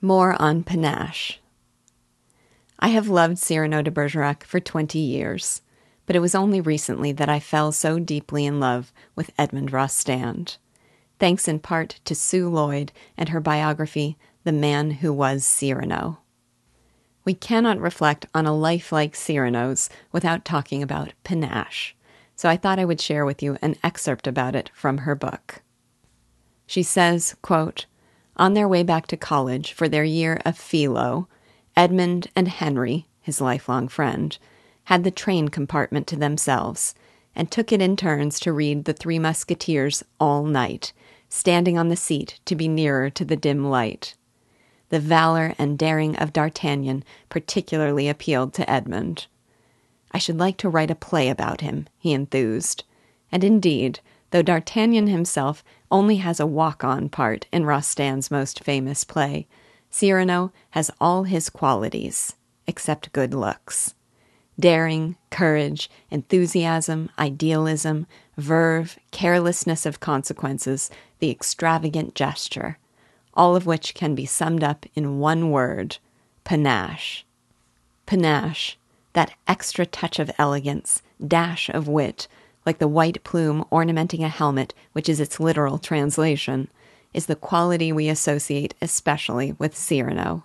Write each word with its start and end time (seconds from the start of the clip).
More 0.00 0.40
on 0.40 0.62
panache. 0.62 1.40
I 2.78 2.88
have 2.88 3.08
loved 3.08 3.36
Cyrano 3.36 3.82
de 3.82 3.90
Bergerac 3.90 4.44
for 4.44 4.60
20 4.60 4.96
years, 4.96 5.60
but 6.06 6.14
it 6.14 6.20
was 6.20 6.36
only 6.36 6.60
recently 6.60 7.10
that 7.10 7.28
I 7.28 7.40
fell 7.40 7.72
so 7.72 7.98
deeply 7.98 8.46
in 8.46 8.60
love 8.60 8.92
with 9.16 9.32
Edmond 9.36 9.72
Rostand, 9.72 10.56
thanks 11.18 11.48
in 11.48 11.58
part 11.58 11.98
to 12.04 12.14
Sue 12.14 12.48
Lloyd 12.48 12.92
and 13.16 13.30
her 13.30 13.40
biography, 13.40 14.16
The 14.44 14.52
Man 14.52 14.92
Who 14.92 15.12
Was 15.12 15.44
Cyrano. 15.44 16.20
We 17.24 17.34
cannot 17.34 17.80
reflect 17.80 18.26
on 18.32 18.46
a 18.46 18.56
life 18.56 18.92
like 18.92 19.16
Cyrano's 19.16 19.90
without 20.12 20.44
talking 20.44 20.80
about 20.80 21.12
panache, 21.24 21.96
so 22.36 22.48
I 22.48 22.56
thought 22.56 22.78
I 22.78 22.84
would 22.84 23.00
share 23.00 23.26
with 23.26 23.42
you 23.42 23.58
an 23.60 23.74
excerpt 23.82 24.28
about 24.28 24.54
it 24.54 24.70
from 24.72 24.98
her 24.98 25.16
book. 25.16 25.62
She 26.68 26.84
says, 26.84 27.34
quote, 27.42 27.86
on 28.38 28.54
their 28.54 28.68
way 28.68 28.82
back 28.82 29.06
to 29.08 29.16
college 29.16 29.72
for 29.72 29.88
their 29.88 30.04
year 30.04 30.40
of 30.44 30.56
philo, 30.56 31.28
Edmond 31.76 32.28
and 32.34 32.48
Henry, 32.48 33.06
his 33.20 33.40
lifelong 33.40 33.88
friend, 33.88 34.36
had 34.84 35.04
the 35.04 35.10
train 35.10 35.48
compartment 35.48 36.06
to 36.06 36.16
themselves 36.16 36.94
and 37.34 37.50
took 37.50 37.72
it 37.72 37.82
in 37.82 37.96
turns 37.96 38.40
to 38.40 38.52
read 38.52 38.84
The 38.84 38.92
Three 38.92 39.18
Musketeers 39.18 40.02
all 40.18 40.44
night, 40.44 40.92
standing 41.28 41.78
on 41.78 41.88
the 41.88 41.96
seat 41.96 42.40
to 42.46 42.56
be 42.56 42.68
nearer 42.68 43.10
to 43.10 43.24
the 43.24 43.36
dim 43.36 43.68
light. 43.68 44.16
The 44.88 44.98
valor 44.98 45.54
and 45.58 45.78
daring 45.78 46.16
of 46.16 46.32
D'Artagnan 46.32 47.04
particularly 47.28 48.08
appealed 48.08 48.54
to 48.54 48.68
Edmond. 48.68 49.26
I 50.10 50.18
should 50.18 50.38
like 50.38 50.56
to 50.58 50.68
write 50.68 50.90
a 50.90 50.94
play 50.94 51.28
about 51.28 51.60
him, 51.60 51.86
he 51.98 52.12
enthused. 52.12 52.84
And 53.30 53.44
indeed, 53.44 54.00
though 54.30 54.42
D'Artagnan 54.42 55.06
himself 55.06 55.62
only 55.90 56.16
has 56.16 56.40
a 56.40 56.46
walk 56.46 56.84
on 56.84 57.08
part 57.08 57.46
in 57.52 57.64
Rostand's 57.64 58.30
most 58.30 58.64
famous 58.64 59.04
play, 59.04 59.46
Cyrano 59.90 60.52
has 60.70 60.90
all 61.00 61.24
his 61.24 61.48
qualities, 61.50 62.34
except 62.66 63.12
good 63.12 63.32
looks. 63.32 63.94
Daring, 64.60 65.16
courage, 65.30 65.88
enthusiasm, 66.10 67.10
idealism, 67.18 68.06
verve, 68.36 68.98
carelessness 69.12 69.86
of 69.86 70.00
consequences, 70.00 70.90
the 71.20 71.30
extravagant 71.30 72.14
gesture, 72.14 72.78
all 73.34 73.56
of 73.56 73.66
which 73.66 73.94
can 73.94 74.14
be 74.14 74.26
summed 74.26 74.64
up 74.64 74.84
in 74.94 75.18
one 75.18 75.50
word 75.50 75.98
panache. 76.44 77.24
Panache, 78.04 78.76
that 79.12 79.34
extra 79.46 79.86
touch 79.86 80.18
of 80.18 80.30
elegance, 80.38 81.02
dash 81.24 81.68
of 81.70 81.88
wit, 81.88 82.26
like 82.68 82.78
the 82.80 82.86
white 82.86 83.24
plume 83.24 83.64
ornamenting 83.72 84.22
a 84.22 84.28
helmet, 84.28 84.74
which 84.92 85.08
is 85.08 85.20
its 85.20 85.40
literal 85.40 85.78
translation, 85.78 86.68
is 87.14 87.24
the 87.24 87.34
quality 87.34 87.90
we 87.90 88.10
associate 88.10 88.74
especially 88.82 89.52
with 89.52 89.74
Cyrano. 89.74 90.44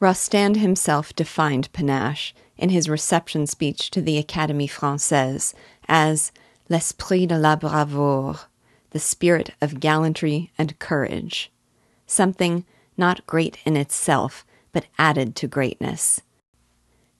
Rostand 0.00 0.56
himself 0.56 1.14
defined 1.14 1.70
panache 1.74 2.34
in 2.56 2.70
his 2.70 2.88
reception 2.88 3.46
speech 3.46 3.90
to 3.90 4.00
the 4.00 4.16
Académie 4.22 4.66
Française 4.66 5.52
as 5.90 6.32
l'esprit 6.70 7.26
de 7.26 7.38
la 7.38 7.54
bravoure, 7.54 8.46
the 8.92 8.98
spirit 8.98 9.50
of 9.60 9.78
gallantry 9.78 10.50
and 10.56 10.78
courage, 10.78 11.52
something 12.06 12.64
not 12.96 13.26
great 13.26 13.58
in 13.66 13.76
itself, 13.76 14.46
but 14.72 14.86
added 14.98 15.36
to 15.36 15.46
greatness. 15.46 16.22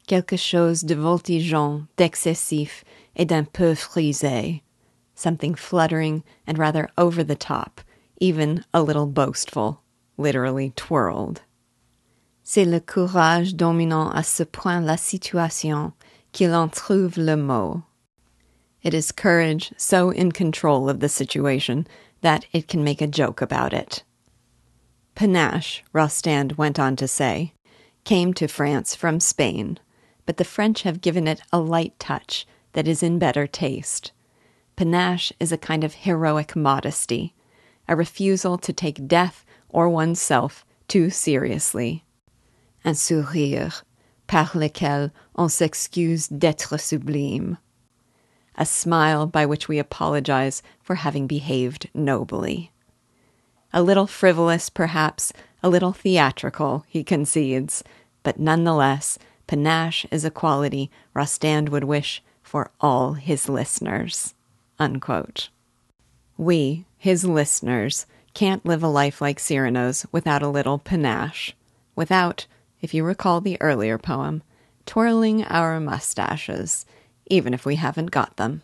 Quelque 0.07 0.39
chose 0.39 0.81
de 0.81 0.97
voltigeant, 0.97 1.87
d'excessif, 1.99 2.83
et 3.17 3.27
d'un 3.27 3.45
peu 3.45 3.75
frisé, 3.75 4.63
something 5.15 5.55
fluttering 5.55 6.23
and 6.47 6.59
rather 6.59 6.89
over 6.97 7.23
the 7.23 7.37
top, 7.37 7.81
even 8.21 8.65
a 8.73 8.83
little 8.83 9.07
boastful, 9.07 9.83
literally 10.17 10.71
twirled. 10.77 11.43
C'est 12.43 12.65
le 12.65 12.81
courage 12.81 13.55
dominant 13.55 14.13
à 14.15 14.25
ce 14.25 14.45
point 14.45 14.81
la 14.81 14.97
situation 14.97 15.93
qu'il 16.33 16.53
en 16.53 16.69
trouve 16.69 17.17
le 17.17 17.37
mot. 17.37 17.83
It 18.83 18.95
is 18.95 19.13
courage 19.13 19.73
so 19.77 20.11
in 20.11 20.33
control 20.33 20.89
of 20.89 20.99
the 21.01 21.09
situation 21.09 21.87
that 22.23 22.47
it 22.53 22.67
can 22.67 22.83
make 22.83 23.01
a 23.01 23.07
joke 23.07 23.41
about 23.41 23.73
it. 23.73 24.03
Panache, 25.15 25.85
Rostand 25.93 26.57
went 26.57 26.79
on 26.79 26.97
to 26.97 27.07
say, 27.07 27.53
came 28.05 28.35
to 28.35 28.49
France 28.49 28.95
from 28.95 29.21
Spain, 29.21 29.79
but 30.27 30.37
the 30.37 30.45
French 30.45 30.83
have 30.83 31.01
given 31.01 31.29
it 31.29 31.43
a 31.53 31.61
light 31.61 31.97
touch 31.99 32.47
that 32.73 32.89
is 32.89 33.03
in 33.03 33.19
better 33.19 33.47
taste. 33.47 34.13
Panache 34.77 35.33
is 35.39 35.53
a 35.53 35.59
kind 35.59 35.85
of 35.85 35.95
heroic 35.95 36.57
modesty, 36.57 37.35
a 37.89 37.97
refusal 37.97 38.59
to 38.59 38.73
take 38.73 39.07
death 39.07 39.45
or 39.69 39.89
oneself 39.89 40.65
too 40.89 41.11
seriously. 41.11 42.05
Un 42.85 42.95
sourire 42.95 43.83
par 44.27 44.47
lequel 44.55 45.11
on 45.37 45.49
s'excuse 45.49 46.29
d'être 46.29 46.81
sublime. 46.81 47.59
A 48.57 48.67
smile 48.67 49.27
by 49.27 49.47
which 49.47 49.69
we 49.69 49.79
apologize 49.79 50.63
for 50.83 50.97
having 50.97 51.27
behaved 51.27 51.89
nobly. 51.95 52.73
A 53.73 53.83
little 53.83 54.07
frivolous, 54.07 54.69
perhaps, 54.69 55.33
a 55.63 55.69
little 55.71 55.93
theatrical, 55.93 56.85
he 56.89 57.05
concedes, 57.05 57.83
but 58.23 58.39
nonetheless, 58.39 59.19
panache 59.47 60.07
is 60.11 60.25
a 60.25 60.31
quality 60.31 60.91
Rostand 61.15 61.69
would 61.71 61.85
wish 61.85 62.23
for 62.53 62.71
all 62.83 63.15
his 63.15 63.49
listeners. 63.49 64.35
Unquote. 64.79 65.49
We, 66.37 66.85
his 66.99 67.25
listeners, 67.25 68.05
can't 68.35 68.67
live 68.67 68.83
a 68.83 68.89
life 68.89 69.23
like 69.23 69.41
Cyrano's 69.41 70.05
without 70.13 70.43
a 70.43 70.51
little 70.51 70.79
panache, 70.79 71.55
without, 71.97 72.47
if 72.83 72.93
you 72.93 73.05
recall 73.05 73.41
the 73.41 73.57
earlier 73.63 73.97
poem, 73.97 74.43
twirling 74.85 75.45
our 75.45 75.81
mustaches, 75.81 76.85
even 77.25 77.55
if 77.55 77.65
we 77.65 77.77
haven't 77.77 78.11
got 78.11 78.37
them. 78.37 78.61